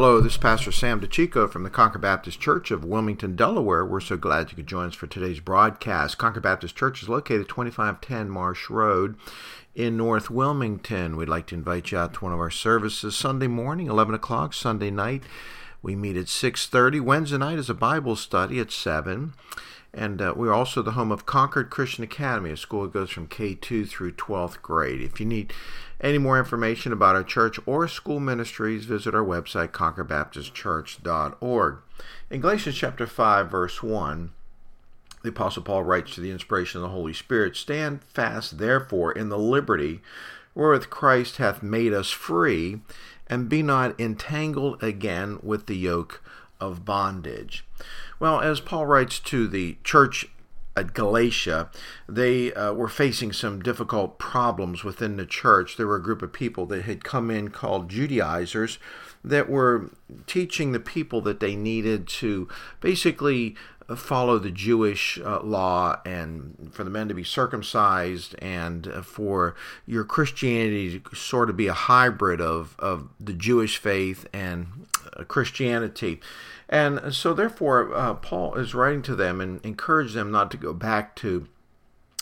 Hello, 0.00 0.20
this 0.20 0.34
is 0.34 0.38
Pastor 0.38 0.70
Sam 0.70 1.00
DeChico 1.00 1.50
from 1.50 1.64
the 1.64 1.70
Concord 1.70 2.02
Baptist 2.02 2.38
Church 2.38 2.70
of 2.70 2.84
Wilmington, 2.84 3.34
Delaware. 3.34 3.84
We're 3.84 3.98
so 3.98 4.16
glad 4.16 4.48
you 4.48 4.54
could 4.54 4.68
join 4.68 4.86
us 4.86 4.94
for 4.94 5.08
today's 5.08 5.40
broadcast. 5.40 6.18
Concord 6.18 6.44
Baptist 6.44 6.76
Church 6.76 7.02
is 7.02 7.08
located 7.08 7.48
2510 7.48 8.30
Marsh 8.30 8.70
Road 8.70 9.16
in 9.74 9.96
North 9.96 10.30
Wilmington. 10.30 11.16
We'd 11.16 11.28
like 11.28 11.48
to 11.48 11.56
invite 11.56 11.90
you 11.90 11.98
out 11.98 12.14
to 12.14 12.20
one 12.20 12.32
of 12.32 12.38
our 12.38 12.48
services 12.48 13.16
Sunday 13.16 13.48
morning, 13.48 13.88
11 13.88 14.14
o'clock, 14.14 14.54
Sunday 14.54 14.92
night. 14.92 15.24
We 15.82 15.96
meet 15.96 16.16
at 16.16 16.26
6.30. 16.26 17.00
Wednesday 17.00 17.38
night 17.38 17.58
is 17.58 17.68
a 17.68 17.74
Bible 17.74 18.14
study 18.14 18.60
at 18.60 18.70
7. 18.70 19.34
And 19.98 20.22
uh, 20.22 20.32
we're 20.36 20.52
also 20.52 20.80
the 20.80 20.92
home 20.92 21.10
of 21.10 21.26
Concord 21.26 21.70
Christian 21.70 22.04
Academy, 22.04 22.50
a 22.50 22.56
school 22.56 22.82
that 22.82 22.92
goes 22.92 23.10
from 23.10 23.26
K2 23.26 23.88
through 23.88 24.12
12th 24.12 24.62
grade. 24.62 25.02
If 25.02 25.18
you 25.18 25.26
need 25.26 25.52
any 26.00 26.18
more 26.18 26.38
information 26.38 26.92
about 26.92 27.16
our 27.16 27.24
church 27.24 27.58
or 27.66 27.88
school 27.88 28.20
ministries, 28.20 28.84
visit 28.84 29.12
our 29.12 29.24
website, 29.24 29.70
concordbaptistchurch.org. 29.70 31.78
In 32.30 32.40
Galatians 32.40 32.76
chapter 32.76 33.08
5, 33.08 33.50
verse 33.50 33.82
1, 33.82 34.30
the 35.24 35.30
Apostle 35.30 35.64
Paul 35.64 35.82
writes 35.82 36.14
to 36.14 36.20
the 36.20 36.30
inspiration 36.30 36.78
of 36.78 36.82
the 36.82 36.94
Holy 36.94 37.12
Spirit 37.12 37.56
Stand 37.56 38.04
fast, 38.04 38.58
therefore, 38.58 39.10
in 39.10 39.30
the 39.30 39.38
liberty 39.38 40.00
wherewith 40.54 40.90
Christ 40.90 41.38
hath 41.38 41.60
made 41.60 41.92
us 41.92 42.10
free, 42.10 42.82
and 43.26 43.48
be 43.48 43.64
not 43.64 44.00
entangled 44.00 44.80
again 44.80 45.40
with 45.42 45.66
the 45.66 45.76
yoke 45.76 46.22
of 46.60 46.84
bondage. 46.84 47.64
Well, 48.20 48.40
as 48.40 48.60
Paul 48.60 48.86
writes 48.86 49.18
to 49.20 49.46
the 49.46 49.76
church 49.84 50.26
at 50.76 50.94
Galatia, 50.94 51.70
they 52.08 52.52
uh, 52.52 52.72
were 52.72 52.88
facing 52.88 53.32
some 53.32 53.60
difficult 53.60 54.18
problems 54.18 54.84
within 54.84 55.16
the 55.16 55.26
church. 55.26 55.76
There 55.76 55.86
were 55.86 55.96
a 55.96 56.02
group 56.02 56.22
of 56.22 56.32
people 56.32 56.66
that 56.66 56.82
had 56.82 57.04
come 57.04 57.30
in 57.30 57.48
called 57.48 57.88
Judaizers 57.88 58.78
that 59.24 59.48
were 59.48 59.90
teaching 60.26 60.72
the 60.72 60.80
people 60.80 61.20
that 61.22 61.40
they 61.40 61.56
needed 61.56 62.06
to 62.06 62.48
basically 62.80 63.56
follow 63.96 64.38
the 64.38 64.50
Jewish 64.50 65.18
uh, 65.18 65.40
law 65.40 66.00
and 66.04 66.70
for 66.72 66.84
the 66.84 66.90
men 66.90 67.08
to 67.08 67.14
be 67.14 67.24
circumcised 67.24 68.34
and 68.40 68.86
uh, 68.86 69.02
for 69.02 69.54
your 69.86 70.04
Christianity 70.04 71.00
to 71.00 71.16
sort 71.16 71.48
of 71.48 71.56
be 71.56 71.68
a 71.68 71.72
hybrid 71.72 72.40
of, 72.40 72.76
of 72.78 73.08
the 73.18 73.32
Jewish 73.32 73.78
faith 73.78 74.26
and 74.32 74.86
uh, 75.16 75.24
Christianity. 75.24 76.20
And 76.68 77.14
so, 77.14 77.32
therefore, 77.32 77.94
uh, 77.94 78.14
Paul 78.14 78.54
is 78.56 78.74
writing 78.74 79.02
to 79.02 79.16
them 79.16 79.40
and 79.40 79.64
encourage 79.64 80.12
them 80.12 80.30
not 80.30 80.50
to 80.50 80.56
go 80.56 80.72
back 80.74 81.16
to 81.16 81.48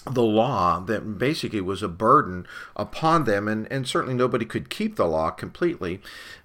the 0.09 0.23
law 0.23 0.79
that 0.81 1.19
basically 1.19 1.61
was 1.61 1.83
a 1.83 1.89
burden 1.89 2.47
upon 2.77 3.25
them, 3.25 3.49
and, 3.49 3.71
and 3.73 3.89
certainly 3.89 4.15
nobody 4.15 4.45
could 4.45 4.71
keep 4.71 4.97
the 4.97 5.07
law 5.07 5.31
completely. 5.31 6.01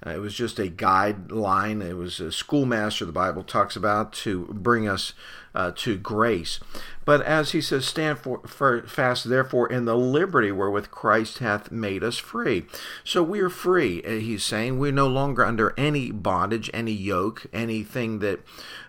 Uh, 0.05 0.11
it 0.11 0.17
was 0.17 0.33
just 0.33 0.57
a 0.57 0.63
guideline. 0.63 1.87
It 1.87 1.93
was 1.93 2.19
a 2.19 2.31
schoolmaster, 2.31 3.05
the 3.05 3.11
Bible 3.11 3.43
talks 3.43 3.75
about, 3.75 4.13
to 4.13 4.45
bring 4.51 4.87
us 4.87 5.13
uh, 5.53 5.71
to 5.75 5.97
grace. 5.97 6.59
But 7.03 7.21
as 7.23 7.51
he 7.51 7.61
says, 7.61 7.85
stand 7.85 8.19
for, 8.19 8.41
for, 8.45 8.83
fast, 8.83 9.27
therefore, 9.27 9.67
in 9.67 9.85
the 9.85 9.97
liberty 9.97 10.51
wherewith 10.51 10.91
Christ 10.91 11.39
hath 11.39 11.71
made 11.71 12.03
us 12.03 12.17
free. 12.17 12.65
So 13.03 13.23
we 13.23 13.39
are 13.41 13.49
free, 13.49 14.03
uh, 14.03 14.11
he's 14.11 14.43
saying. 14.43 14.79
We're 14.79 14.91
no 14.91 15.07
longer 15.07 15.43
under 15.43 15.73
any 15.77 16.11
bondage, 16.11 16.69
any 16.73 16.93
yoke, 16.93 17.47
anything 17.51 18.19
that 18.19 18.41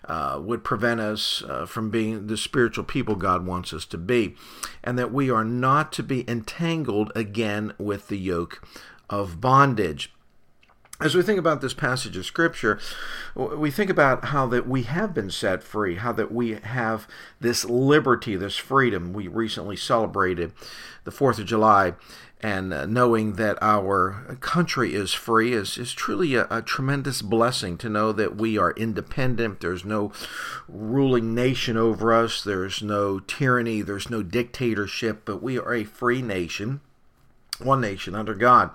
uh, 0.05 0.39
would 0.41 0.63
prevent 0.63 1.01
us 1.01 1.43
uh, 1.43 1.65
from 1.65 1.89
being 1.89 2.27
the 2.27 2.37
spiritual 2.37 2.83
people 2.83 3.15
God 3.15 3.45
wants 3.45 3.73
us 3.73 3.85
to 3.85 3.97
be. 3.97 4.35
And 4.83 4.97
that 4.99 5.11
we 5.11 5.29
are 5.29 5.45
not 5.45 5.91
to 5.93 6.03
be 6.03 6.29
entangled 6.29 7.11
again 7.15 7.73
with 7.77 8.07
the 8.07 8.17
yoke 8.17 8.65
of 9.09 9.41
bondage 9.41 10.12
as 11.01 11.15
we 11.15 11.21
think 11.21 11.39
about 11.39 11.59
this 11.61 11.73
passage 11.73 12.15
of 12.15 12.25
scripture 12.25 12.79
we 13.35 13.71
think 13.71 13.89
about 13.89 14.25
how 14.25 14.45
that 14.47 14.67
we 14.67 14.83
have 14.83 15.13
been 15.13 15.29
set 15.29 15.63
free 15.63 15.95
how 15.95 16.11
that 16.11 16.31
we 16.31 16.53
have 16.63 17.07
this 17.39 17.65
liberty 17.65 18.35
this 18.35 18.57
freedom. 18.57 19.13
We 19.13 19.27
recently 19.27 19.75
celebrated 19.75 20.53
the 21.03 21.11
4th 21.11 21.39
of 21.39 21.45
july 21.45 21.93
and 22.43 22.73
uh, 22.73 22.85
knowing 22.85 23.33
that 23.33 23.57
our 23.61 24.37
country 24.41 24.93
is 24.93 25.13
free 25.13 25.53
is, 25.53 25.77
is 25.77 25.93
truly 25.93 26.35
a, 26.35 26.45
a, 26.49 26.61
tremendous 26.61 27.21
blessing 27.21 27.77
to 27.77 27.87
know 27.87 28.11
that 28.11 28.35
we 28.35 28.57
are 28.57 28.71
independent. 28.71 29.61
There's 29.61 29.85
no 29.85 30.11
ruling 30.67 31.33
nation 31.33 31.77
over 31.77 32.13
us, 32.13 32.43
there's 32.43 32.81
no 32.81 33.19
tyranny, 33.19 33.81
there's 33.81 34.09
no 34.09 34.21
dictatorship, 34.21 35.21
but 35.23 35.41
we 35.41 35.57
are 35.57 35.73
a 35.73 35.85
free 35.85 36.21
nation 36.21 36.81
one 37.59 37.81
nation 37.81 38.15
under 38.15 38.33
God. 38.33 38.71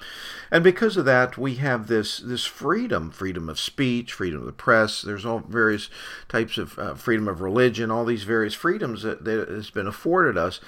And 0.51 0.65
because 0.65 0.97
of 0.97 1.05
that, 1.05 1.37
we 1.37 1.57
have 1.57 1.89
this 1.89 2.19
this 2.19 2.45
freedom, 2.45 3.11
freedom 3.11 3.49
of 3.49 3.59
speech, 3.59 4.13
freedom 4.13 4.41
of 4.41 4.47
the 4.47 4.53
press. 4.53 5.03
There's 5.03 5.27
all 5.27 5.41
various 5.41 5.91
types 6.29 6.59
of 6.59 6.79
uh, 6.79 6.95
freedom 6.95 7.29
of 7.29 7.41
religion, 7.41 7.91
all 7.91 8.05
these 8.05 8.25
various 8.25 8.55
freedoms 8.55 9.03
that, 9.03 9.25
that 9.25 9.49
has 9.49 9.71
been 9.71 9.87
afforded 9.87 10.39
us 10.39 10.61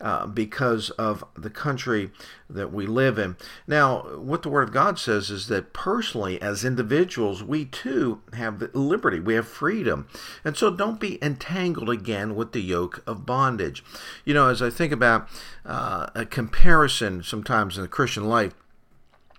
uh, 0.00 0.26
because 0.26 0.90
of 0.90 1.24
the 1.36 1.50
country 1.50 2.10
that 2.48 2.72
we 2.72 2.86
live 2.86 3.18
in. 3.18 3.36
Now, 3.66 4.02
what 4.16 4.42
the 4.42 4.48
Word 4.48 4.68
of 4.68 4.74
God 4.74 4.98
says 4.98 5.30
is 5.30 5.48
that 5.48 5.72
personally, 5.72 6.40
as 6.40 6.64
individuals, 6.64 7.42
we 7.42 7.64
too 7.64 8.22
have 8.34 8.62
liberty, 8.72 9.18
we 9.18 9.34
have 9.34 9.48
freedom. 9.48 10.08
And 10.44 10.56
so 10.56 10.70
don't 10.70 11.00
be 11.00 11.22
entangled 11.22 11.90
again 11.90 12.36
with 12.36 12.52
the 12.52 12.62
yoke 12.62 13.02
of 13.06 13.26
bondage. 13.26 13.84
You 14.24 14.32
know, 14.34 14.48
as 14.48 14.62
I 14.62 14.70
think 14.70 14.92
about 14.92 15.28
uh, 15.64 16.06
a 16.14 16.24
comparison 16.24 17.24
sometimes 17.24 17.55
in 17.62 17.82
the 17.82 17.88
Christian 17.88 18.24
life, 18.24 18.54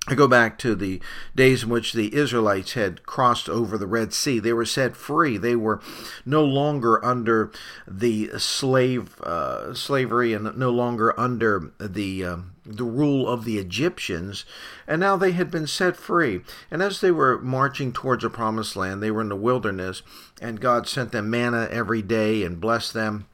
I 0.10 0.16
go 0.16 0.28
back 0.28 0.58
to 0.60 0.74
the 0.74 1.02
days 1.36 1.64
in 1.64 1.70
which 1.70 1.92
the 1.92 2.16
Israelites 2.16 2.74
had 2.74 3.06
crossed 3.06 3.50
over 3.50 3.78
the 3.78 3.88
Red 3.88 4.14
Sea. 4.14 4.40
They 4.40 4.54
were 4.54 4.66
set 4.66 4.96
free. 4.96 5.38
They 5.38 5.56
were 5.56 5.82
no 6.26 6.46
longer 6.46 7.04
under 7.04 7.52
the 7.86 8.30
slave 8.40 9.20
uh, 9.22 9.74
slavery 9.74 10.32
and 10.32 10.58
no 10.58 10.72
longer 10.72 11.18
under 11.20 11.74
the 11.78 12.24
uh, 12.24 12.38
the 12.66 12.86
rule 12.86 13.28
of 13.28 13.44
the 13.44 13.58
Egyptians, 13.58 14.46
and 14.88 15.02
now 15.02 15.18
they 15.18 15.32
had 15.32 15.52
been 15.52 15.68
set 15.68 15.98
free. 15.98 16.42
And 16.72 16.82
as 16.82 17.02
they 17.02 17.12
were 17.12 17.40
marching 17.42 17.92
towards 17.92 18.24
a 18.24 18.30
promised 18.30 18.78
land, 18.78 19.04
they 19.04 19.12
were 19.12 19.22
in 19.22 19.30
the 19.30 19.36
wilderness, 19.36 20.04
and 20.42 20.62
God 20.62 20.88
sent 20.88 21.12
them 21.12 21.30
manna 21.30 21.68
every 21.70 22.02
day 22.02 22.44
and 22.44 22.62
blessed 22.62 22.94
them 22.94 23.26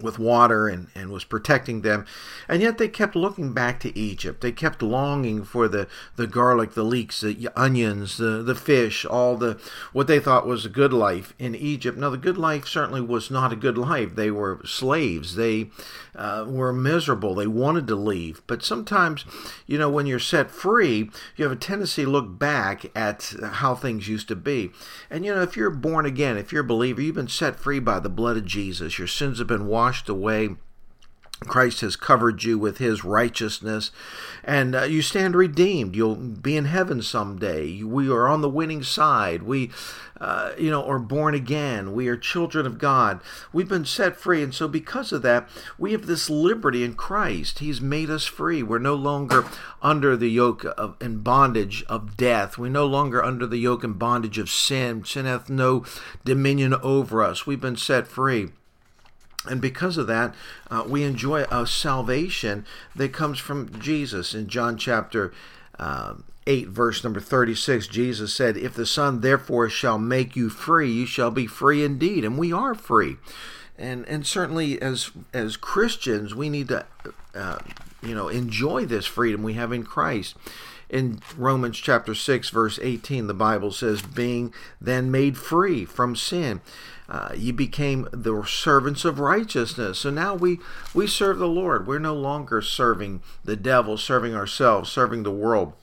with 0.00 0.18
water 0.18 0.68
and, 0.68 0.88
and 0.94 1.10
was 1.10 1.24
protecting 1.24 1.82
them. 1.82 2.06
And 2.48 2.62
yet 2.62 2.78
they 2.78 2.88
kept 2.88 3.16
looking 3.16 3.52
back 3.52 3.80
to 3.80 3.98
Egypt. 3.98 4.40
They 4.40 4.52
kept 4.52 4.82
longing 4.82 5.44
for 5.44 5.68
the, 5.68 5.88
the 6.16 6.26
garlic, 6.26 6.74
the 6.74 6.84
leeks, 6.84 7.20
the 7.20 7.48
onions, 7.56 8.16
the, 8.18 8.42
the 8.42 8.54
fish, 8.54 9.04
all 9.04 9.36
the 9.36 9.58
what 9.92 10.06
they 10.06 10.20
thought 10.20 10.46
was 10.46 10.64
a 10.64 10.70
good 10.70 10.92
life 10.92 11.34
in 11.38 11.54
Egypt. 11.54 11.98
Now 11.98 12.10
the 12.10 12.16
good 12.16 12.38
life 12.38 12.66
certainly 12.66 13.00
was 13.00 13.30
not 13.30 13.52
a 13.52 13.56
good 13.56 13.78
life. 13.78 14.14
They 14.14 14.30
were 14.30 14.60
slaves. 14.64 15.36
They 15.36 15.70
uh, 16.14 16.44
were 16.48 16.72
miserable. 16.72 17.34
They 17.34 17.46
wanted 17.46 17.86
to 17.88 17.94
leave. 17.94 18.42
But 18.46 18.64
sometimes, 18.64 19.24
you 19.66 19.78
know, 19.78 19.90
when 19.90 20.06
you're 20.06 20.18
set 20.18 20.50
free, 20.50 21.10
you 21.36 21.44
have 21.44 21.52
a 21.52 21.56
tendency 21.56 22.04
to 22.04 22.10
look 22.10 22.38
back 22.38 22.86
at 22.96 23.34
how 23.42 23.74
things 23.74 24.08
used 24.08 24.28
to 24.28 24.36
be. 24.36 24.70
And 25.10 25.24
you 25.24 25.34
know, 25.34 25.42
if 25.42 25.56
you're 25.56 25.70
born 25.70 26.06
again, 26.06 26.36
if 26.36 26.52
you're 26.52 26.62
a 26.62 26.66
believer, 26.66 27.00
you've 27.00 27.14
been 27.14 27.28
set 27.28 27.56
free 27.58 27.78
by 27.78 28.00
the 28.00 28.08
blood 28.08 28.36
of 28.36 28.44
Jesus. 28.44 28.98
Your 28.98 29.08
sins 29.08 29.38
have 29.38 29.46
been 29.48 29.66
washed 29.66 29.85
washed 29.86 30.08
away. 30.08 30.48
Christ 31.46 31.80
has 31.82 31.94
covered 31.94 32.42
you 32.42 32.58
with 32.58 32.78
his 32.78 33.04
righteousness, 33.04 33.92
and 34.42 34.74
uh, 34.74 34.82
you 34.82 35.00
stand 35.00 35.36
redeemed. 35.36 35.94
You'll 35.94 36.16
be 36.16 36.56
in 36.56 36.64
heaven 36.64 37.02
someday. 37.02 37.84
We 37.84 38.10
are 38.10 38.26
on 38.26 38.40
the 38.40 38.48
winning 38.48 38.82
side. 38.82 39.44
We, 39.44 39.70
uh, 40.20 40.54
you 40.58 40.72
know, 40.72 40.84
are 40.84 40.98
born 40.98 41.34
again. 41.34 41.92
We 41.92 42.08
are 42.08 42.16
children 42.16 42.66
of 42.66 42.78
God. 42.78 43.20
We've 43.52 43.68
been 43.68 43.84
set 43.84 44.16
free, 44.16 44.42
and 44.42 44.52
so 44.52 44.66
because 44.66 45.12
of 45.12 45.22
that, 45.22 45.48
we 45.78 45.92
have 45.92 46.06
this 46.06 46.28
liberty 46.28 46.82
in 46.82 46.94
Christ. 46.94 47.60
He's 47.60 47.80
made 47.80 48.10
us 48.10 48.24
free. 48.24 48.64
We're 48.64 48.80
no 48.80 48.96
longer 48.96 49.44
under 49.82 50.16
the 50.16 50.30
yoke 50.30 50.64
of 50.64 50.96
and 51.00 51.22
bondage 51.22 51.84
of 51.84 52.16
death. 52.16 52.58
We're 52.58 52.70
no 52.70 52.86
longer 52.86 53.22
under 53.22 53.46
the 53.46 53.58
yoke 53.58 53.84
and 53.84 53.96
bondage 53.96 54.38
of 54.38 54.50
sin. 54.50 55.04
Sin 55.04 55.26
hath 55.26 55.48
no 55.48 55.84
dominion 56.24 56.74
over 56.82 57.22
us. 57.22 57.46
We've 57.46 57.60
been 57.60 57.76
set 57.76 58.08
free. 58.08 58.48
And 59.48 59.60
because 59.60 59.96
of 59.96 60.06
that, 60.06 60.34
uh, 60.70 60.84
we 60.86 61.02
enjoy 61.02 61.44
a 61.50 61.66
salvation 61.66 62.64
that 62.94 63.12
comes 63.12 63.38
from 63.38 63.78
Jesus. 63.80 64.34
In 64.34 64.48
John 64.48 64.76
chapter 64.76 65.32
uh, 65.78 66.14
8, 66.46 66.68
verse 66.68 67.02
number 67.02 67.20
36, 67.20 67.88
Jesus 67.88 68.32
said, 68.32 68.56
If 68.56 68.74
the 68.74 68.86
Son 68.86 69.20
therefore 69.20 69.68
shall 69.68 69.98
make 69.98 70.36
you 70.36 70.48
free, 70.48 70.90
you 70.90 71.06
shall 71.06 71.30
be 71.30 71.46
free 71.46 71.84
indeed. 71.84 72.24
And 72.24 72.38
we 72.38 72.52
are 72.52 72.74
free. 72.74 73.16
And, 73.78 74.06
and 74.08 74.26
certainly 74.26 74.80
as, 74.80 75.10
as 75.34 75.56
Christians, 75.56 76.34
we 76.34 76.48
need 76.48 76.68
to 76.68 76.86
uh, 77.34 77.58
you 78.02 78.14
know, 78.14 78.28
enjoy 78.28 78.86
this 78.86 79.06
freedom 79.06 79.42
we 79.42 79.54
have 79.54 79.72
in 79.72 79.82
Christ. 79.82 80.36
In 80.88 81.20
Romans 81.36 81.78
chapter 81.78 82.14
6, 82.14 82.50
verse 82.50 82.78
18, 82.80 83.26
the 83.26 83.34
Bible 83.34 83.72
says, 83.72 84.02
Being 84.02 84.54
then 84.80 85.10
made 85.10 85.36
free 85.36 85.84
from 85.84 86.14
sin 86.14 86.60
uh, 87.08 87.30
you 87.36 87.52
became 87.52 88.08
the 88.12 88.42
servants 88.44 89.04
of 89.04 89.20
righteousness. 89.20 90.00
So 90.00 90.10
now 90.10 90.34
we 90.34 90.58
we 90.92 91.06
serve 91.06 91.38
the 91.38 91.48
Lord. 91.48 91.86
We're 91.86 91.98
no 91.98 92.14
longer 92.14 92.60
serving 92.60 93.22
the 93.44 93.56
devil, 93.56 93.96
serving 93.96 94.34
ourselves, 94.34 94.90
serving 94.90 95.22
the 95.22 95.30
world. 95.30 95.74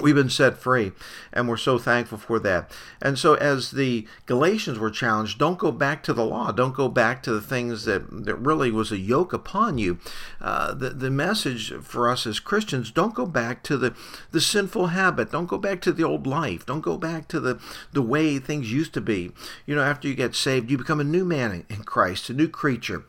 We've 0.00 0.14
been 0.14 0.30
set 0.30 0.56
free, 0.58 0.92
and 1.32 1.48
we're 1.48 1.56
so 1.56 1.76
thankful 1.76 2.18
for 2.18 2.38
that. 2.38 2.70
And 3.02 3.18
so, 3.18 3.34
as 3.34 3.72
the 3.72 4.06
Galatians 4.26 4.78
were 4.78 4.92
challenged, 4.92 5.40
don't 5.40 5.58
go 5.58 5.72
back 5.72 6.04
to 6.04 6.12
the 6.12 6.24
law. 6.24 6.52
Don't 6.52 6.74
go 6.74 6.88
back 6.88 7.20
to 7.24 7.32
the 7.32 7.40
things 7.40 7.84
that, 7.86 8.24
that 8.24 8.36
really 8.36 8.70
was 8.70 8.92
a 8.92 8.98
yoke 8.98 9.32
upon 9.32 9.76
you. 9.76 9.98
Uh, 10.40 10.72
the, 10.72 10.90
the 10.90 11.10
message 11.10 11.72
for 11.82 12.08
us 12.08 12.28
as 12.28 12.38
Christians 12.38 12.92
don't 12.92 13.14
go 13.14 13.26
back 13.26 13.64
to 13.64 13.76
the, 13.76 13.92
the 14.30 14.40
sinful 14.40 14.88
habit. 14.88 15.32
Don't 15.32 15.46
go 15.48 15.58
back 15.58 15.80
to 15.80 15.92
the 15.92 16.04
old 16.04 16.28
life. 16.28 16.64
Don't 16.64 16.80
go 16.80 16.96
back 16.96 17.26
to 17.28 17.40
the, 17.40 17.60
the 17.92 18.02
way 18.02 18.38
things 18.38 18.72
used 18.72 18.94
to 18.94 19.00
be. 19.00 19.32
You 19.66 19.74
know, 19.74 19.82
after 19.82 20.06
you 20.06 20.14
get 20.14 20.36
saved, 20.36 20.70
you 20.70 20.78
become 20.78 21.00
a 21.00 21.04
new 21.04 21.24
man 21.24 21.64
in 21.68 21.82
Christ, 21.82 22.30
a 22.30 22.34
new 22.34 22.48
creature 22.48 23.04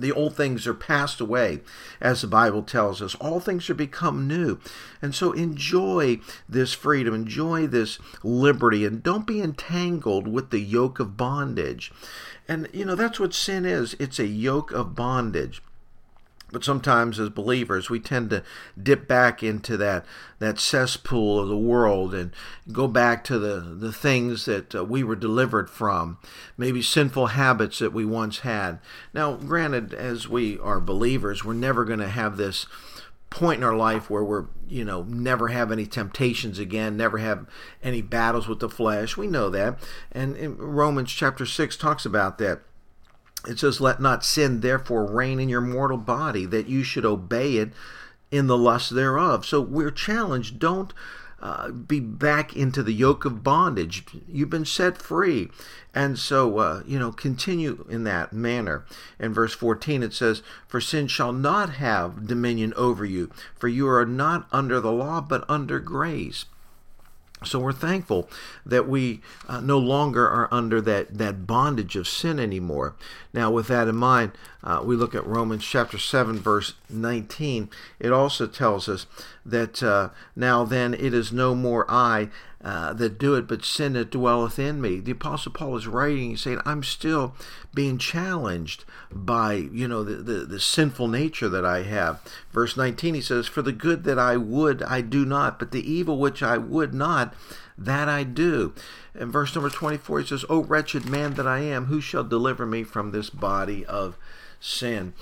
the 0.00 0.12
old 0.12 0.36
things 0.36 0.66
are 0.66 0.74
passed 0.74 1.20
away, 1.20 1.60
as 2.00 2.20
the 2.20 2.26
Bible 2.26 2.62
tells 2.62 3.00
us. 3.02 3.14
All 3.16 3.40
things 3.40 3.68
are 3.70 3.74
become 3.74 4.26
new. 4.26 4.58
And 5.00 5.14
so 5.14 5.32
enjoy 5.32 6.20
this 6.48 6.72
freedom, 6.72 7.14
enjoy 7.14 7.66
this 7.66 7.98
liberty, 8.22 8.84
and 8.84 9.02
don't 9.02 9.26
be 9.26 9.40
entangled 9.40 10.28
with 10.28 10.50
the 10.50 10.60
yoke 10.60 11.00
of 11.00 11.16
bondage. 11.16 11.92
And, 12.46 12.68
you 12.72 12.84
know, 12.84 12.94
that's 12.94 13.20
what 13.20 13.34
sin 13.34 13.64
is 13.64 13.94
it's 13.98 14.18
a 14.18 14.26
yoke 14.26 14.72
of 14.72 14.94
bondage. 14.94 15.62
But 16.54 16.64
sometimes, 16.64 17.20
as 17.20 17.28
believers, 17.28 17.90
we 17.90 18.00
tend 18.00 18.30
to 18.30 18.44
dip 18.80 19.06
back 19.06 19.42
into 19.42 19.76
that 19.76 20.06
that 20.38 20.58
cesspool 20.58 21.40
of 21.40 21.48
the 21.48 21.56
world 21.56 22.14
and 22.14 22.32
go 22.70 22.88
back 22.88 23.24
to 23.24 23.38
the 23.38 23.60
the 23.60 23.92
things 23.92 24.44
that 24.46 24.74
uh, 24.74 24.84
we 24.84 25.02
were 25.02 25.16
delivered 25.16 25.68
from, 25.68 26.16
maybe 26.56 26.80
sinful 26.80 27.26
habits 27.28 27.80
that 27.80 27.92
we 27.92 28.04
once 28.04 28.38
had. 28.38 28.78
Now, 29.12 29.34
granted, 29.34 29.92
as 29.92 30.28
we 30.28 30.58
are 30.60 30.80
believers, 30.80 31.44
we're 31.44 31.54
never 31.54 31.84
going 31.84 31.98
to 31.98 32.08
have 32.08 32.36
this 32.36 32.66
point 33.28 33.58
in 33.58 33.64
our 33.64 33.76
life 33.76 34.08
where 34.08 34.22
we're 34.22 34.44
you 34.68 34.84
know 34.84 35.02
never 35.02 35.48
have 35.48 35.72
any 35.72 35.84
temptations 35.84 36.60
again 36.60 36.96
never 36.96 37.18
have 37.18 37.48
any 37.82 38.00
battles 38.00 38.46
with 38.46 38.60
the 38.60 38.68
flesh. 38.68 39.16
We 39.16 39.26
know 39.26 39.50
that. 39.50 39.80
And 40.12 40.56
romans 40.56 41.10
chapter 41.10 41.44
6 41.44 41.76
talks 41.76 42.06
about 42.06 42.38
that 42.38 42.60
it 43.46 43.58
says, 43.58 43.80
Let 43.80 44.00
not 44.00 44.24
sin 44.24 44.60
therefore 44.60 45.04
reign 45.04 45.40
in 45.40 45.48
your 45.48 45.60
mortal 45.60 45.98
body, 45.98 46.46
that 46.46 46.68
you 46.68 46.82
should 46.82 47.04
obey 47.04 47.56
it 47.56 47.72
in 48.30 48.46
the 48.46 48.58
lust 48.58 48.94
thereof. 48.94 49.46
So 49.46 49.60
we're 49.60 49.90
challenged. 49.90 50.58
Don't 50.58 50.92
uh, 51.40 51.70
be 51.70 52.00
back 52.00 52.56
into 52.56 52.82
the 52.82 52.92
yoke 52.92 53.24
of 53.24 53.44
bondage. 53.44 54.04
You've 54.26 54.50
been 54.50 54.64
set 54.64 54.96
free. 54.96 55.50
And 55.94 56.18
so, 56.18 56.58
uh, 56.58 56.82
you 56.86 56.98
know, 56.98 57.12
continue 57.12 57.86
in 57.88 58.04
that 58.04 58.32
manner. 58.32 58.84
In 59.20 59.32
verse 59.32 59.52
14, 59.52 60.02
it 60.02 60.12
says, 60.12 60.42
For 60.66 60.80
sin 60.80 61.06
shall 61.06 61.32
not 61.32 61.74
have 61.74 62.26
dominion 62.26 62.72
over 62.76 63.04
you, 63.04 63.30
for 63.54 63.68
you 63.68 63.88
are 63.88 64.06
not 64.06 64.48
under 64.52 64.80
the 64.80 64.90
law, 64.90 65.20
but 65.20 65.48
under 65.48 65.78
grace. 65.78 66.46
So 67.44 67.58
we're 67.58 67.72
thankful 67.72 68.28
that 68.66 68.88
we 68.88 69.20
uh, 69.48 69.60
no 69.60 69.78
longer 69.78 70.28
are 70.28 70.48
under 70.52 70.80
that, 70.82 71.18
that 71.18 71.46
bondage 71.46 71.96
of 71.96 72.08
sin 72.08 72.38
anymore. 72.38 72.94
Now, 73.32 73.50
with 73.50 73.68
that 73.68 73.88
in 73.88 73.96
mind, 73.96 74.32
uh, 74.64 74.80
we 74.82 74.96
look 74.96 75.14
at 75.14 75.26
Romans 75.26 75.62
chapter 75.62 75.98
7, 75.98 76.38
verse 76.38 76.72
19. 76.88 77.68
It 78.00 78.12
also 78.12 78.46
tells 78.46 78.88
us 78.88 79.06
that 79.44 79.82
uh, 79.82 80.08
now 80.34 80.64
then 80.64 80.94
it 80.94 81.12
is 81.12 81.30
no 81.30 81.54
more 81.54 81.84
I 81.88 82.30
uh, 82.64 82.94
that 82.94 83.18
do 83.18 83.34
it, 83.34 83.46
but 83.46 83.62
sin 83.62 83.92
that 83.92 84.10
dwelleth 84.10 84.58
in 84.58 84.80
me. 84.80 84.98
The 84.98 85.12
Apostle 85.12 85.52
Paul 85.52 85.76
is 85.76 85.86
writing, 85.86 86.34
saying, 86.38 86.62
I'm 86.64 86.82
still 86.82 87.34
being 87.74 87.98
challenged 87.98 88.86
by, 89.12 89.52
you 89.52 89.86
know, 89.86 90.02
the, 90.02 90.14
the, 90.14 90.46
the, 90.46 90.60
sinful 90.60 91.08
nature 91.08 91.50
that 91.50 91.66
I 91.66 91.82
have. 91.82 92.22
Verse 92.50 92.74
19, 92.74 93.14
he 93.14 93.20
says, 93.20 93.46
For 93.46 93.60
the 93.60 93.72
good 93.72 94.04
that 94.04 94.18
I 94.18 94.38
would, 94.38 94.82
I 94.84 95.02
do 95.02 95.26
not, 95.26 95.58
but 95.58 95.72
the 95.72 95.92
evil 95.92 96.18
which 96.18 96.42
I 96.42 96.56
would 96.56 96.94
not, 96.94 97.34
that 97.76 98.08
I 98.08 98.22
do. 98.22 98.72
And 99.14 99.30
verse 99.30 99.54
number 99.54 99.68
24, 99.68 100.20
he 100.20 100.26
says, 100.26 100.44
O 100.48 100.62
wretched 100.62 101.04
man 101.06 101.34
that 101.34 101.46
I 101.46 101.58
am, 101.58 101.86
who 101.86 102.00
shall 102.00 102.24
deliver 102.24 102.64
me 102.64 102.82
from 102.82 103.10
this 103.10 103.28
body 103.28 103.84
of 103.84 104.16
sin 104.64 105.14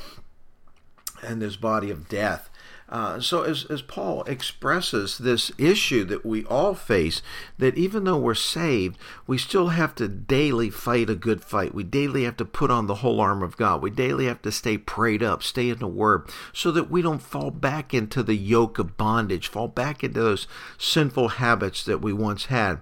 and 1.23 1.43
this 1.43 1.57
body 1.57 1.91
of 1.91 2.09
death? 2.09 2.49
Uh, 2.93 3.19
so 3.19 3.43
as, 3.43 3.65
as 3.71 3.81
Paul 3.81 4.23
expresses 4.25 5.17
this 5.17 5.51
issue 5.57 6.05
that 6.05 6.27
we 6.27 6.45
all 6.45 6.75
face, 6.75 7.23
that 7.57 7.75
even 7.75 8.05
though 8.05 8.19
we're 8.19 8.35
saved, 8.35 8.99
we 9.27 9.39
still 9.39 9.69
have 9.69 9.95
to 9.95 10.09
daily 10.09 10.69
fight 10.69 11.09
a 11.09 11.15
good 11.15 11.43
fight. 11.43 11.75
We 11.75 11.85
daily 11.85 12.25
have 12.25 12.37
to 12.37 12.45
put 12.45 12.71
on 12.71 12.89
the 12.89 12.97
whole 12.97 13.19
armor 13.19 13.47
of 13.47 13.57
God. 13.57 13.81
We 13.81 13.89
daily 13.89 14.27
have 14.27 14.43
to 14.43 14.53
stay 14.53 14.77
prayed 14.77 15.23
up, 15.23 15.43
stay 15.43 15.71
in 15.71 15.79
the 15.79 15.87
Word, 15.87 16.29
so 16.53 16.71
that 16.73 16.91
we 16.91 17.01
don't 17.01 17.23
fall 17.23 17.51
back 17.51 17.95
into 17.95 18.23
the 18.23 18.37
yoke 18.37 18.79
of 18.79 18.99
bondage, 18.99 19.49
fall 19.49 19.69
back 19.69 20.05
into 20.05 20.21
those 20.21 20.47
sinful 20.77 21.29
habits 21.29 21.85
that 21.85 22.03
we 22.03 22.13
once 22.13 22.47
had. 22.47 22.81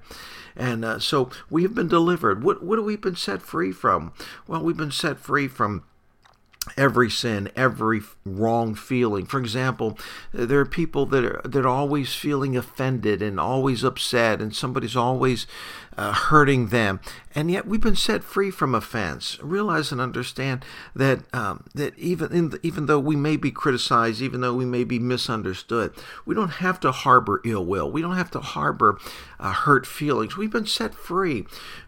And 0.57 0.85
uh, 0.85 0.99
so 0.99 1.31
we 1.49 1.63
have 1.63 1.77
been 1.77 1.87
delivered. 1.87 2.43
What, 2.43 2.65
what 2.65 2.81
have 2.81 2.87
we 2.87 2.97
been 2.97 3.15
set 3.15 3.43
free 3.43 3.71
from? 3.71 4.13
Well, 4.49 4.65
we've 4.65 4.77
been 4.77 4.91
set 4.91 5.21
free 5.21 5.47
from 5.47 5.85
every 6.77 7.11
sin, 7.11 7.51
every 7.57 8.03
wrong 8.25 8.75
feeling. 8.75 9.27
For 9.27 9.41
example, 9.41 9.99
there 10.33 10.61
are 10.61 10.67
people 10.67 11.07
that 11.07 11.25
are 11.25 11.41
that 11.45 11.65
are 11.65 11.69
always 11.69 12.15
feeling 12.15 12.57
offended 12.57 13.23
and 13.23 13.41
always 13.41 13.83
upset, 13.83 14.41
and 14.41 14.55
somebody's 14.55 14.97
always 14.97 15.47
uh, 15.97 16.13
hurting 16.13 16.69
them, 16.69 17.01
and 17.35 17.51
yet 17.51 17.67
we've 17.67 17.81
been 17.81 17.97
set 17.97 18.23
free 18.23 18.51
from 18.51 18.75
offense. 18.75 19.39
Realize 19.43 19.91
and 19.91 20.01
understand 20.01 20.65
that 20.95 21.21
um, 21.35 21.65
that 21.75 21.99
even 21.99 22.51
the, 22.51 22.61
even 22.63 22.87
though 22.87 23.01
we 23.01 23.17
may 23.17 23.37
be 23.37 23.51
criticized, 23.51 24.21
even 24.21 24.41
though 24.41 24.55
we 24.55 24.67
may 24.67 24.85
be 24.85 24.99
misunderstood, 24.99 25.93
we 26.27 26.35
don't 26.35 26.55
have 26.55 26.79
to 26.81 26.93
harbor 26.93 27.41
ill 27.45 27.65
will. 27.65 27.91
We 27.91 28.03
don't 28.03 28.17
have 28.17 28.31
to 28.33 28.41
harbor 28.41 28.99
uh, 29.41 29.53
hurt 29.53 29.87
feelings. 29.87 30.37
We've 30.37 30.53
been 30.53 30.67
set 30.67 30.95
free. 30.95 31.47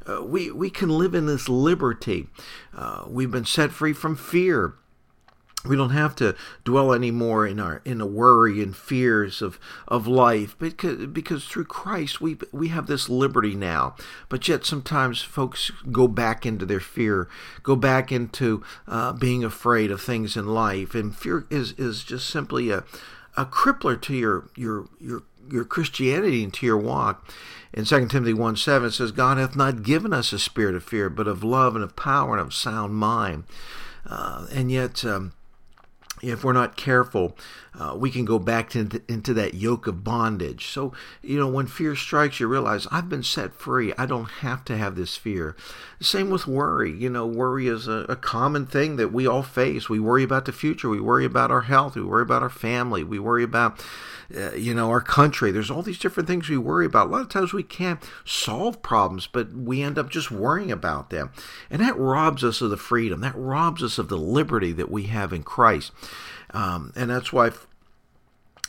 Uh, 0.08 0.24
we 0.24 0.50
we 0.50 0.70
can 0.70 0.88
live 0.88 1.14
in 1.14 1.26
this 1.26 1.48
liberty. 1.48 2.26
Uh, 2.74 3.04
we've 3.06 3.30
been 3.30 3.44
set 3.44 3.70
free 3.70 3.92
from 3.92 4.16
fear 4.16 4.74
we 5.64 5.76
don't 5.76 5.90
have 5.90 6.16
to 6.16 6.34
dwell 6.64 6.92
anymore 6.92 7.46
in 7.46 7.60
our 7.60 7.80
in 7.84 7.98
the 7.98 8.06
worry 8.06 8.62
and 8.62 8.76
fears 8.76 9.40
of 9.40 9.58
of 9.86 10.06
life 10.06 10.56
because 10.58 11.06
because 11.06 11.46
through 11.46 11.64
Christ 11.64 12.20
we 12.20 12.36
we 12.50 12.68
have 12.68 12.86
this 12.86 13.08
liberty 13.08 13.54
now 13.54 13.94
but 14.28 14.48
yet 14.48 14.64
sometimes 14.64 15.22
folks 15.22 15.70
go 15.90 16.08
back 16.08 16.44
into 16.44 16.66
their 16.66 16.80
fear 16.80 17.28
go 17.62 17.76
back 17.76 18.10
into 18.10 18.62
uh, 18.88 19.12
being 19.12 19.44
afraid 19.44 19.90
of 19.90 20.00
things 20.00 20.36
in 20.36 20.46
life 20.46 20.94
and 20.94 21.14
fear 21.14 21.46
is 21.50 21.72
is 21.72 22.02
just 22.02 22.28
simply 22.28 22.70
a 22.70 22.84
a 23.36 23.46
crippler 23.46 24.00
to 24.00 24.14
your 24.14 24.48
your 24.56 24.88
your 25.00 25.22
your 25.50 25.64
Christianity 25.64 26.42
into 26.42 26.66
your 26.66 26.78
walk 26.78 27.26
in 27.72 27.84
2 27.84 28.08
Timothy 28.08 28.34
1 28.34 28.56
7 28.56 28.88
it 28.88 28.92
says 28.92 29.12
God 29.12 29.38
hath 29.38 29.56
not 29.56 29.82
given 29.82 30.12
us 30.12 30.32
a 30.32 30.38
spirit 30.38 30.74
of 30.74 30.84
fear 30.84 31.08
but 31.08 31.26
of 31.26 31.42
love 31.42 31.74
and 31.74 31.84
of 31.84 31.96
power 31.96 32.36
and 32.36 32.40
of 32.46 32.54
sound 32.54 32.94
mind. 32.94 33.44
Uh, 34.06 34.46
and 34.52 34.70
yet 34.70 35.04
um, 35.04 35.32
if 36.22 36.44
we're 36.44 36.52
not 36.52 36.76
careful, 36.76 37.36
uh, 37.78 37.94
we 37.96 38.10
can 38.10 38.24
go 38.24 38.38
back 38.38 38.76
into, 38.76 39.02
into 39.08 39.34
that 39.34 39.54
yoke 39.54 39.86
of 39.86 40.04
bondage. 40.04 40.68
So, 40.68 40.92
you 41.20 41.38
know, 41.38 41.48
when 41.48 41.66
fear 41.66 41.96
strikes, 41.96 42.38
you 42.38 42.46
realize 42.46 42.86
I've 42.90 43.08
been 43.08 43.22
set 43.22 43.54
free. 43.54 43.92
I 43.98 44.06
don't 44.06 44.30
have 44.40 44.64
to 44.66 44.76
have 44.76 44.94
this 44.94 45.16
fear. 45.16 45.56
Same 46.00 46.30
with 46.30 46.46
worry. 46.46 46.92
You 46.92 47.10
know, 47.10 47.26
worry 47.26 47.66
is 47.66 47.88
a, 47.88 48.06
a 48.08 48.16
common 48.16 48.66
thing 48.66 48.96
that 48.96 49.12
we 49.12 49.26
all 49.26 49.42
face. 49.42 49.88
We 49.88 49.98
worry 49.98 50.22
about 50.22 50.44
the 50.44 50.52
future. 50.52 50.88
We 50.88 51.00
worry 51.00 51.24
about 51.24 51.50
our 51.50 51.62
health. 51.62 51.96
We 51.96 52.02
worry 52.02 52.22
about 52.22 52.42
our 52.42 52.50
family. 52.50 53.02
We 53.02 53.18
worry 53.18 53.42
about, 53.42 53.84
uh, 54.36 54.52
you 54.52 54.74
know, 54.74 54.90
our 54.90 55.00
country. 55.00 55.50
There's 55.50 55.70
all 55.70 55.82
these 55.82 55.98
different 55.98 56.28
things 56.28 56.48
we 56.48 56.58
worry 56.58 56.86
about. 56.86 57.08
A 57.08 57.10
lot 57.10 57.22
of 57.22 57.30
times 57.30 57.52
we 57.52 57.62
can't 57.62 58.02
solve 58.24 58.82
problems, 58.82 59.26
but 59.26 59.52
we 59.52 59.82
end 59.82 59.98
up 59.98 60.10
just 60.10 60.30
worrying 60.30 60.70
about 60.70 61.10
them. 61.10 61.32
And 61.70 61.80
that 61.80 61.96
robs 61.96 62.44
us 62.44 62.60
of 62.60 62.70
the 62.70 62.76
freedom. 62.76 63.20
That 63.20 63.34
robs 63.34 63.82
us 63.82 63.98
of 63.98 64.08
the 64.08 64.18
liberty 64.18 64.72
that 64.72 64.90
we 64.90 65.04
have 65.04 65.32
in 65.32 65.42
Christ. 65.42 65.90
Um, 66.50 66.92
and 66.96 67.10
that's 67.10 67.32
why 67.32 67.50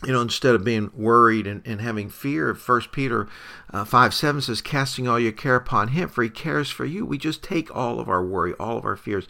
you 0.06 0.12
know, 0.12 0.22
instead 0.22 0.56
of 0.56 0.64
being 0.64 0.92
worried 0.96 1.48
and, 1.48 1.62
and 1.66 1.80
having 1.80 2.10
fear, 2.10 2.54
First 2.54 2.92
Peter 2.92 3.28
uh, 3.72 3.86
5 3.86 4.14
7 4.14 4.42
says, 4.42 4.62
Casting 4.62 5.08
all 5.08 5.20
your 5.20 5.32
care 5.32 5.56
upon 5.56 5.90
Him, 5.90 6.10
for 6.10 6.24
He 6.24 6.30
cares 6.30 6.70
for 6.70 6.86
you. 6.86 7.06
We 7.06 7.18
just 7.18 7.44
take 7.44 7.74
all 7.76 8.00
of 8.00 8.10
our 8.10 8.24
worry, 8.24 8.54
all 8.60 8.78
of 8.78 8.86
our 8.86 8.98
fears, 8.98 9.28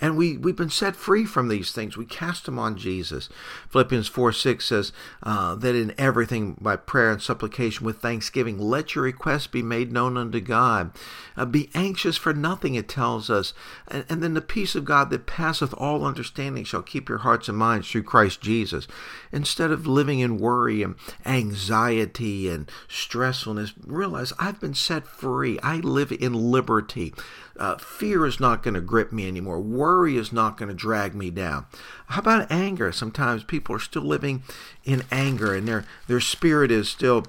and 0.00 0.16
we, 0.16 0.36
we've 0.36 0.56
been 0.56 0.70
set 0.70 0.96
free 0.96 1.24
from 1.24 1.48
these 1.48 1.72
things. 1.72 1.96
We 1.96 2.04
cast 2.04 2.46
them 2.46 2.58
on 2.58 2.76
Jesus. 2.76 3.28
Philippians 3.70 4.08
4 4.08 4.32
6 4.32 4.64
says, 4.64 4.92
uh, 5.22 5.54
That 5.54 5.74
in 5.74 5.94
everything 5.98 6.56
by 6.60 6.76
prayer 6.76 7.10
and 7.12 7.22
supplication 7.22 7.86
with 7.86 7.98
thanksgiving, 8.00 8.58
let 8.58 8.94
your 8.94 9.04
requests 9.04 9.46
be 9.46 9.62
made 9.62 9.92
known 9.92 10.16
unto 10.16 10.40
God. 10.40 10.92
Uh, 11.36 11.44
be 11.44 11.70
anxious 11.74 12.16
for 12.16 12.32
nothing, 12.32 12.74
it 12.74 12.88
tells 12.88 13.30
us. 13.30 13.54
And, 13.88 14.04
and 14.08 14.22
then 14.22 14.34
the 14.34 14.40
peace 14.40 14.74
of 14.74 14.84
God 14.84 15.10
that 15.10 15.26
passeth 15.26 15.74
all 15.74 16.04
understanding 16.04 16.64
shall 16.64 16.82
keep 16.82 17.08
your 17.08 17.18
hearts 17.18 17.48
and 17.48 17.58
minds 17.58 17.90
through 17.90 18.04
Christ 18.04 18.40
Jesus. 18.40 18.86
Instead 19.32 19.70
of 19.70 19.86
living 19.86 20.20
in 20.20 20.38
worry 20.38 20.82
and 20.82 20.96
anxiety 21.24 22.48
and 22.48 22.70
stressfulness, 22.88 23.72
realize 23.86 24.32
I've 24.38 24.60
been 24.60 24.74
set 24.74 25.06
free. 25.06 25.58
I 25.62 25.76
live 25.76 26.12
in 26.12 26.34
liberty. 26.34 27.14
Uh, 27.58 27.76
fear 27.76 28.26
is 28.26 28.40
not 28.40 28.62
going 28.62 28.74
to 28.74 28.80
grip 28.80 29.12
me 29.12 29.28
anymore. 29.28 29.60
Worry 29.60 30.16
is 30.16 30.32
not 30.32 30.56
going 30.56 30.68
to 30.68 30.74
drag 30.74 31.14
me 31.14 31.30
down. 31.30 31.66
How 32.08 32.20
about 32.20 32.50
anger? 32.50 32.90
Sometimes 32.90 33.44
people 33.44 33.76
are 33.76 33.80
still 33.80 34.02
living 34.02 34.42
in 34.84 35.04
anger 35.10 35.54
and 35.54 35.68
their, 35.68 35.84
their 36.08 36.20
spirit 36.20 36.70
is 36.70 36.88
still 36.88 37.24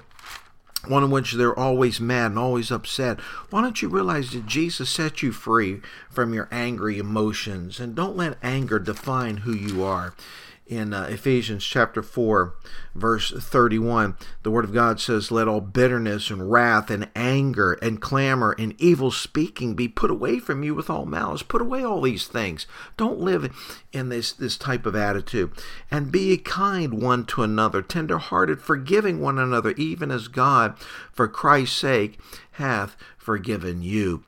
one 0.88 1.02
in 1.02 1.10
which 1.10 1.32
they're 1.32 1.58
always 1.58 2.00
mad 2.00 2.32
and 2.32 2.38
always 2.38 2.70
upset. 2.70 3.20
Why 3.50 3.60
don't 3.60 3.82
you 3.82 3.88
realize 3.88 4.30
that 4.30 4.46
Jesus 4.46 4.90
set 4.90 5.22
you 5.22 5.32
free 5.32 5.80
from 6.10 6.34
your 6.34 6.48
angry 6.50 6.98
emotions 6.98 7.80
and 7.80 7.94
don't 7.94 8.16
let 8.16 8.38
anger 8.42 8.78
define 8.78 9.38
who 9.38 9.52
you 9.52 9.82
are? 9.82 10.14
In 10.66 10.92
uh, 10.92 11.04
Ephesians 11.04 11.64
chapter 11.64 12.02
4, 12.02 12.54
verse 12.94 13.30
31, 13.30 14.16
the 14.42 14.50
Word 14.50 14.64
of 14.64 14.74
God 14.74 15.00
says, 15.00 15.30
Let 15.30 15.46
all 15.46 15.60
bitterness 15.60 16.28
and 16.28 16.50
wrath 16.50 16.90
and 16.90 17.08
anger 17.14 17.74
and 17.74 18.00
clamor 18.00 18.54
and 18.58 18.74
evil 18.80 19.12
speaking 19.12 19.74
be 19.74 19.86
put 19.86 20.10
away 20.10 20.40
from 20.40 20.64
you 20.64 20.74
with 20.74 20.90
all 20.90 21.06
malice. 21.06 21.42
Put 21.42 21.62
away 21.62 21.84
all 21.84 22.00
these 22.00 22.26
things. 22.26 22.66
Don't 22.96 23.20
live 23.20 23.54
in 23.92 24.08
this, 24.08 24.32
this 24.32 24.56
type 24.56 24.86
of 24.86 24.96
attitude. 24.96 25.52
And 25.90 26.10
be 26.10 26.36
kind 26.36 27.00
one 27.00 27.26
to 27.26 27.42
another, 27.42 27.80
tender 27.80 28.18
hearted, 28.18 28.60
forgiving 28.60 29.20
one 29.20 29.38
another, 29.38 29.70
even 29.76 30.10
as 30.10 30.26
God, 30.26 30.76
for 31.12 31.28
Christ's 31.28 31.76
sake, 31.76 32.18
hath 32.52 32.96
forgiven 33.16 33.82
you. 33.82 34.24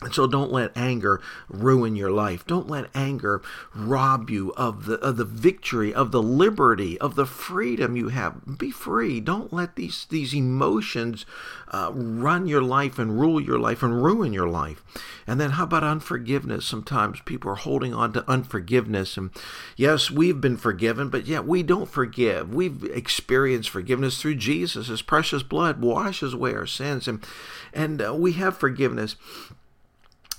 And 0.00 0.14
so 0.14 0.28
don't 0.28 0.52
let 0.52 0.76
anger 0.76 1.20
ruin 1.48 1.96
your 1.96 2.12
life. 2.12 2.46
Don't 2.46 2.68
let 2.68 2.88
anger 2.94 3.42
rob 3.74 4.30
you 4.30 4.52
of 4.56 4.86
the 4.86 4.94
of 5.00 5.16
the 5.16 5.24
victory, 5.24 5.92
of 5.92 6.12
the 6.12 6.22
liberty, 6.22 6.96
of 7.00 7.16
the 7.16 7.26
freedom 7.26 7.96
you 7.96 8.08
have. 8.08 8.58
Be 8.58 8.70
free. 8.70 9.18
Don't 9.18 9.52
let 9.52 9.74
these 9.74 10.06
these 10.08 10.32
emotions 10.34 11.26
uh, 11.72 11.90
run 11.92 12.46
your 12.46 12.62
life 12.62 12.98
and 12.98 13.20
rule 13.20 13.40
your 13.40 13.58
life 13.58 13.82
and 13.82 14.02
ruin 14.02 14.32
your 14.32 14.48
life. 14.48 14.84
And 15.26 15.40
then 15.40 15.52
how 15.52 15.64
about 15.64 15.82
unforgiveness? 15.82 16.64
Sometimes 16.64 17.20
people 17.24 17.50
are 17.50 17.56
holding 17.56 17.92
on 17.92 18.12
to 18.12 18.30
unforgiveness. 18.30 19.16
And 19.16 19.30
yes, 19.76 20.10
we've 20.10 20.40
been 20.40 20.56
forgiven, 20.56 21.08
but 21.08 21.26
yet 21.26 21.44
we 21.44 21.62
don't 21.64 21.88
forgive. 21.88 22.54
We've 22.54 22.84
experienced 22.84 23.70
forgiveness 23.70 24.20
through 24.20 24.36
Jesus. 24.36 24.86
His 24.86 25.02
precious 25.02 25.42
blood 25.42 25.80
washes 25.80 26.34
away 26.34 26.54
our 26.54 26.66
sins. 26.66 27.08
And, 27.08 27.26
and 27.72 28.00
uh, 28.00 28.14
we 28.14 28.32
have 28.32 28.56
forgiveness. 28.56 29.16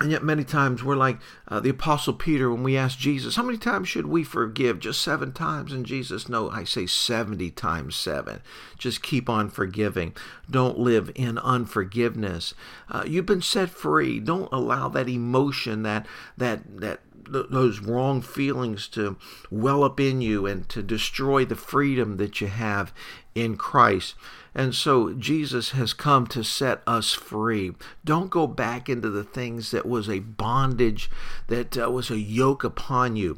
And 0.02 0.12
yet, 0.12 0.24
many 0.24 0.46
times 0.46 0.82
we're 0.82 0.96
like 0.96 1.20
uh, 1.50 1.60
the 1.60 1.72
Apostle 1.72 2.14
Peter 2.14 2.50
when 2.50 2.64
we 2.64 2.78
ask 2.78 2.98
Jesus, 2.98 3.36
How 3.36 3.44
many 3.44 3.58
times 3.58 3.90
should 3.90 4.08
we 4.08 4.24
forgive? 4.24 4.80
Just 4.80 5.02
seven 5.02 5.34
times? 5.34 5.74
And 5.74 5.86
Jesus, 5.86 6.30
No, 6.30 6.50
I 6.50 6.64
say 6.64 6.86
70 6.86 7.52
times 7.52 7.98
seven. 7.98 8.40
Just 8.78 9.04
keep 9.04 9.30
on 9.30 9.50
forgiving. 9.50 10.16
Don't 10.50 10.80
live 10.80 11.12
in 11.16 11.38
unforgiveness. 11.38 12.54
Uh, 12.90 13.04
you've 13.06 13.26
been 13.26 13.42
set 13.42 13.70
free. 13.70 14.22
Don't 14.22 14.48
allow 14.54 14.88
that 14.88 15.10
emotion, 15.10 15.84
that, 15.84 16.06
that, 16.38 16.80
that 16.80 17.02
those 17.30 17.80
wrong 17.80 18.22
feelings 18.22 18.88
to 18.88 19.18
well 19.52 19.84
up 19.84 20.00
in 20.00 20.22
you 20.22 20.46
and 20.46 20.68
to 20.70 20.82
destroy 20.82 21.46
the 21.46 21.56
freedom 21.56 22.18
that 22.18 22.42
you 22.42 22.48
have 22.48 22.94
in 23.36 23.56
Christ. 23.58 24.16
And 24.56 24.74
so 24.74 25.14
Jesus 25.14 25.72
has 25.72 25.94
come 25.94 26.28
to 26.28 26.44
set 26.44 26.82
us 26.88 27.14
free. 27.14 27.74
Don't 28.04 28.30
go 28.30 28.48
back 28.48 28.90
into 28.90 29.10
the 29.10 29.24
things 29.24 29.72
that 29.72 29.86
was 29.86 30.10
a 30.10 30.20
bondage, 30.20 31.10
that 31.48 31.78
uh, 31.78 31.90
was 31.92 32.10
a 32.10 32.20
yoke 32.20 32.64
upon 32.64 33.16
you. 33.16 33.38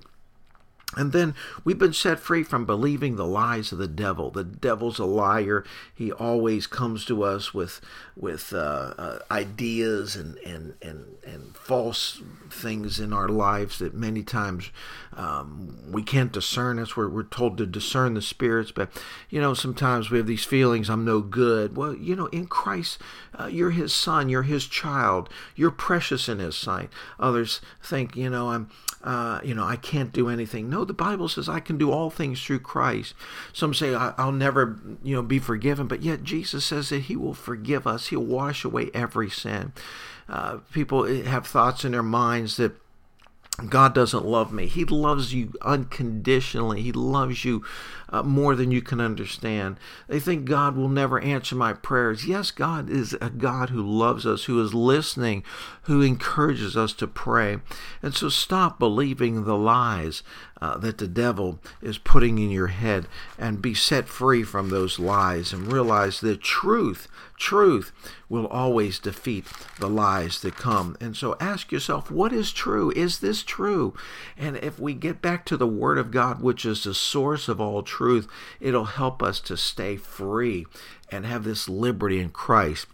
And 0.98 1.14
then 1.14 1.36
we've 1.64 1.78
been 1.78 1.94
set 1.94 2.20
free 2.20 2.44
from 2.44 2.66
believing 2.66 3.16
the 3.16 3.26
lies 3.26 3.72
of 3.72 3.78
the 3.78 3.88
devil. 3.88 4.30
The 4.30 4.44
devil's 4.44 5.00
a 5.00 5.06
liar. 5.06 5.64
He 5.94 6.12
always 6.12 6.68
comes 6.68 7.06
to 7.06 7.24
us 7.24 7.54
with 7.54 7.80
with 8.18 8.52
uh, 8.54 8.94
uh, 8.98 9.20
ideas 9.32 10.18
and, 10.18 10.38
and 10.40 10.74
and 10.82 11.06
and 11.26 11.56
false 11.56 12.22
things 12.50 13.00
in 13.00 13.14
our 13.14 13.30
lives 13.30 13.80
that 13.80 13.94
many 13.94 14.22
times 14.22 14.70
um, 15.14 15.78
we 15.90 16.04
can't 16.04 16.34
discern. 16.34 16.76
That's 16.76 16.98
where 16.98 17.08
we're 17.08 17.24
told 17.24 17.58
to 17.60 17.66
discern 17.66 18.14
the 18.14 18.22
spirits. 18.22 18.72
But 18.72 18.90
you 19.30 19.40
know, 19.40 19.54
sometimes 19.54 20.12
we 20.12 20.18
have 20.18 20.28
these 20.28 20.44
feelings. 20.44 20.90
I'm 20.90 21.06
no 21.06 21.22
good. 21.22 21.78
Well, 21.78 21.96
you 21.96 22.18
know, 22.18 22.28
in 22.28 22.48
Christ, 22.48 23.00
uh, 23.40 23.46
you're 23.46 23.72
His 23.72 23.94
son. 23.94 24.28
You're 24.28 24.44
His 24.44 24.68
child. 24.68 25.30
You're 25.56 25.72
precious 25.72 26.28
in 26.28 26.40
His 26.40 26.58
sight. 26.58 26.90
Others 27.18 27.62
think, 27.82 28.18
you 28.18 28.30
know, 28.30 28.50
I'm 28.50 28.70
uh, 29.04 29.40
you 29.44 29.54
know, 29.54 29.64
I 29.64 29.76
can't 29.76 30.12
do 30.12 30.30
anything. 30.30 30.70
No, 30.70 30.86
the 30.86 30.94
Bible 30.94 31.28
says 31.28 31.50
I 31.50 31.60
can 31.60 31.78
do 31.78 31.92
all 31.92 32.10
things 32.10 32.42
through 32.44 32.60
Christ. 32.60 33.14
Some 33.54 33.74
say 33.74 33.96
I'll 33.96 34.32
never, 34.32 34.80
you 35.04 35.16
know, 35.16 35.22
be 35.22 35.40
forgiven, 35.40 35.88
but 35.88 36.02
yet 36.02 36.24
Jesus 36.24 36.66
says 36.66 36.90
that 36.90 37.04
He 37.04 37.16
will 37.16 37.34
forgive 37.34 37.88
us. 37.88 38.08
He'll 38.08 38.24
wash 38.24 38.64
away 38.64 38.92
every 38.94 39.30
sin. 39.30 39.74
Uh, 40.30 40.58
people 40.72 41.06
have 41.06 41.48
thoughts 41.48 41.84
in 41.84 41.92
their 41.92 42.04
minds 42.04 42.58
that 42.58 42.74
God 43.70 43.94
doesn't 43.94 44.26
love 44.26 44.52
me. 44.52 44.68
He 44.68 44.86
loves 44.86 45.34
you 45.34 45.54
unconditionally. 45.62 46.82
He 46.82 46.92
loves 46.92 47.46
you 47.46 47.64
uh, 48.10 48.24
more 48.24 48.56
than 48.56 48.72
you 48.72 48.82
can 48.82 49.00
understand. 49.00 49.78
They 50.08 50.20
think 50.20 50.46
God 50.46 50.76
will 50.76 50.90
never 50.90 51.20
answer 51.20 51.56
my 51.56 51.74
prayers. 51.74 52.26
Yes, 52.26 52.52
God 52.52 52.90
is 52.90 53.14
a 53.22 53.30
God 53.30 53.70
who 53.70 53.82
loves 53.82 54.26
us, 54.26 54.46
who 54.46 54.62
is 54.62 54.74
listening, 54.74 55.44
who 55.84 56.02
encourages 56.02 56.76
us 56.76 56.94
to 56.94 57.08
pray. 57.08 57.58
And 58.02 58.14
so 58.14 58.30
stop 58.30 58.80
believing 58.80 59.44
the 59.44 59.58
lies 59.58 60.24
uh, 60.62 60.78
that 60.78 61.00
the 61.00 61.08
devil 61.08 61.60
is 61.82 61.98
putting 61.98 62.38
in 62.38 62.52
your 62.52 62.68
head 62.68 63.08
and 63.38 63.62
be 63.62 63.74
set 63.74 64.08
free 64.08 64.44
from 64.44 64.70
those 64.70 65.00
lies 65.00 65.52
and 65.52 65.72
realize 65.72 66.22
that 66.22 66.42
truth, 66.42 67.08
truth 67.38 67.92
will 68.30 68.46
always 68.48 69.00
defeat 69.00 69.46
the 69.80 69.90
lies 69.90 70.42
that 70.42 70.56
come. 70.56 70.96
And 71.02 71.18
so 71.18 71.36
ask 71.40 71.72
yourself, 71.72 72.12
what 72.12 72.32
is 72.32 72.54
true? 72.54 72.92
Is 72.96 73.20
this 73.20 73.44
true? 73.44 73.96
And 74.38 74.58
if 74.58 74.80
we 74.80 74.94
get 74.94 75.22
back 75.22 75.46
to 75.48 75.58
the 75.58 75.68
Word 75.68 75.98
of 75.98 76.12
God, 76.12 76.42
which 76.42 76.66
is 76.66 76.84
the 76.84 76.94
source 76.94 77.48
of 77.48 77.60
all 77.60 77.82
truth, 77.82 78.28
it'll 78.60 78.86
help 78.86 79.24
us 79.24 79.40
to 79.42 79.58
stay 79.58 79.98
free 79.98 80.68
and 81.12 81.26
have 81.26 81.44
this 81.44 81.68
liberty 81.68 82.20
in 82.20 82.30
Christ. 82.30 82.88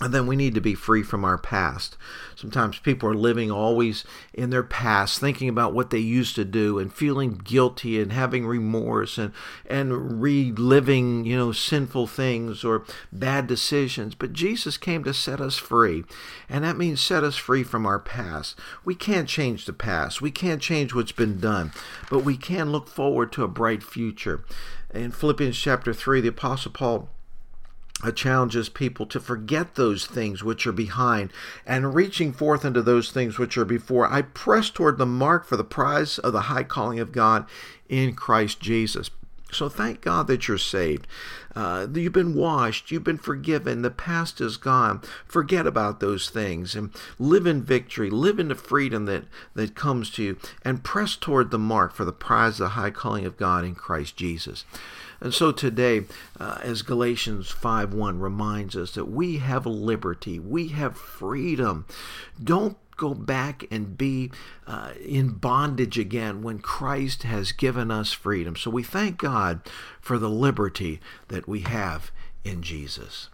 And 0.00 0.14
then 0.14 0.28
we 0.28 0.36
need 0.36 0.54
to 0.54 0.60
be 0.60 0.74
free 0.74 1.02
from 1.02 1.24
our 1.24 1.38
past. 1.38 1.96
Sometimes 2.36 2.78
people 2.78 3.08
are 3.08 3.16
living 3.16 3.50
always 3.50 4.04
in 4.32 4.50
their 4.50 4.62
past, 4.62 5.18
thinking 5.18 5.48
about 5.48 5.74
what 5.74 5.90
they 5.90 5.98
used 5.98 6.36
to 6.36 6.44
do 6.44 6.78
and 6.78 6.92
feeling 6.92 7.32
guilty 7.32 8.00
and 8.00 8.12
having 8.12 8.46
remorse 8.46 9.18
and, 9.18 9.32
and 9.66 10.22
reliving, 10.22 11.24
you 11.24 11.36
know, 11.36 11.50
sinful 11.50 12.06
things 12.06 12.62
or 12.62 12.84
bad 13.12 13.48
decisions. 13.48 14.14
But 14.14 14.32
Jesus 14.32 14.76
came 14.76 15.02
to 15.02 15.12
set 15.12 15.40
us 15.40 15.56
free. 15.56 16.04
And 16.48 16.62
that 16.62 16.76
means 16.76 17.00
set 17.00 17.24
us 17.24 17.36
free 17.36 17.64
from 17.64 17.84
our 17.84 17.98
past. 17.98 18.56
We 18.84 18.94
can't 18.94 19.28
change 19.28 19.64
the 19.64 19.72
past. 19.72 20.22
We 20.22 20.30
can't 20.30 20.62
change 20.62 20.94
what's 20.94 21.10
been 21.10 21.40
done, 21.40 21.72
but 22.08 22.20
we 22.20 22.36
can 22.36 22.70
look 22.70 22.86
forward 22.86 23.32
to 23.32 23.42
a 23.42 23.48
bright 23.48 23.82
future. 23.82 24.44
In 24.94 25.10
Philippians 25.10 25.58
chapter 25.58 25.92
3, 25.92 26.20
the 26.20 26.28
Apostle 26.28 26.70
Paul 26.70 27.10
challenges 28.14 28.68
people 28.68 29.06
to 29.06 29.18
forget 29.18 29.74
those 29.74 30.06
things 30.06 30.44
which 30.44 30.66
are 30.66 30.72
behind 30.72 31.32
and 31.66 31.94
reaching 31.94 32.32
forth 32.32 32.64
into 32.64 32.82
those 32.82 33.10
things 33.10 33.38
which 33.38 33.58
are 33.58 33.64
before. 33.64 34.10
I 34.10 34.22
press 34.22 34.70
toward 34.70 34.98
the 34.98 35.06
mark 35.06 35.44
for 35.44 35.56
the 35.56 35.64
prize 35.64 36.18
of 36.18 36.32
the 36.32 36.42
high 36.42 36.62
calling 36.62 37.00
of 37.00 37.12
God 37.12 37.46
in 37.88 38.14
Christ 38.14 38.60
Jesus. 38.60 39.10
So 39.50 39.68
thank 39.68 40.02
God 40.02 40.26
that 40.26 40.46
you're 40.46 40.58
saved. 40.58 41.06
Uh, 41.56 41.86
you've 41.92 42.12
been 42.12 42.34
washed. 42.34 42.90
You've 42.90 43.04
been 43.04 43.18
forgiven. 43.18 43.80
The 43.82 43.90
past 43.90 44.40
is 44.40 44.58
gone. 44.58 45.00
Forget 45.26 45.66
about 45.66 46.00
those 46.00 46.28
things 46.28 46.76
and 46.76 46.90
live 47.18 47.46
in 47.46 47.62
victory. 47.62 48.10
Live 48.10 48.38
in 48.38 48.48
the 48.48 48.54
freedom 48.54 49.06
that, 49.06 49.24
that 49.54 49.74
comes 49.74 50.10
to 50.10 50.22
you 50.22 50.36
and 50.62 50.84
press 50.84 51.16
toward 51.16 51.50
the 51.50 51.58
mark 51.58 51.94
for 51.94 52.04
the 52.04 52.12
prize 52.12 52.54
of 52.54 52.58
the 52.58 52.68
high 52.70 52.90
calling 52.90 53.24
of 53.24 53.38
God 53.38 53.64
in 53.64 53.74
Christ 53.74 54.16
Jesus. 54.16 54.64
And 55.20 55.34
so 55.34 55.52
today, 55.52 56.04
uh, 56.38 56.58
as 56.62 56.82
Galatians 56.82 57.50
5:1 57.50 58.20
reminds 58.20 58.76
us 58.76 58.92
that 58.92 59.06
we 59.06 59.38
have 59.38 59.66
liberty, 59.66 60.38
we 60.38 60.68
have 60.68 60.96
freedom. 60.96 61.86
Don't 62.42 62.76
go 62.96 63.14
back 63.14 63.64
and 63.70 63.96
be 63.96 64.30
uh, 64.66 64.92
in 65.04 65.30
bondage 65.30 65.98
again 65.98 66.42
when 66.42 66.58
Christ 66.58 67.22
has 67.22 67.52
given 67.52 67.90
us 67.90 68.12
freedom. 68.12 68.56
So 68.56 68.70
we 68.70 68.82
thank 68.82 69.18
God 69.18 69.60
for 70.00 70.18
the 70.18 70.30
liberty 70.30 71.00
that 71.28 71.48
we 71.48 71.60
have 71.60 72.10
in 72.44 72.62
Jesus. 72.62 73.28